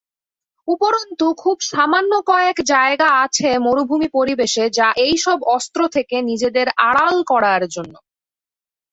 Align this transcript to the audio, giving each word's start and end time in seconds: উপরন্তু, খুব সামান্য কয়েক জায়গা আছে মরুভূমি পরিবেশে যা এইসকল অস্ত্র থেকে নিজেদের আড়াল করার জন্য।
উপরন্তু, 0.67 1.25
খুব 1.41 1.57
সামান্য 1.71 2.11
কয়েক 2.27 2.57
জায়গা 2.71 3.09
আছে 3.23 3.49
মরুভূমি 3.65 4.07
পরিবেশে 4.17 4.63
যা 4.77 4.87
এইসকল 5.05 5.39
অস্ত্র 5.55 5.79
থেকে 5.95 6.15
নিজেদের 6.29 6.67
আড়াল 6.89 7.15
করার 7.31 7.61
জন্য। 7.75 7.93